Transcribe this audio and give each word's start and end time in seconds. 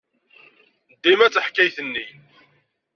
Dima 1.03 1.27
d 1.27 1.31
taḥkayt-nni. 1.33 2.07